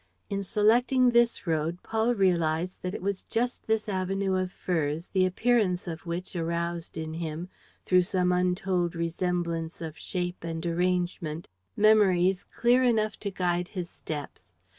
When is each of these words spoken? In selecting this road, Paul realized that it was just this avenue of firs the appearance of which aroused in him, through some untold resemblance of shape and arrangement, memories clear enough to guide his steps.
In 0.31 0.41
selecting 0.41 1.11
this 1.11 1.45
road, 1.45 1.83
Paul 1.83 2.15
realized 2.15 2.81
that 2.81 2.95
it 2.95 3.03
was 3.03 3.21
just 3.21 3.67
this 3.67 3.87
avenue 3.87 4.33
of 4.35 4.51
firs 4.51 5.05
the 5.13 5.27
appearance 5.27 5.87
of 5.87 6.07
which 6.07 6.35
aroused 6.35 6.97
in 6.97 7.13
him, 7.13 7.49
through 7.85 8.01
some 8.01 8.31
untold 8.31 8.95
resemblance 8.95 9.79
of 9.79 9.99
shape 9.99 10.43
and 10.43 10.65
arrangement, 10.65 11.47
memories 11.77 12.43
clear 12.43 12.81
enough 12.81 13.17
to 13.19 13.29
guide 13.29 13.67
his 13.67 13.91
steps. 13.91 14.53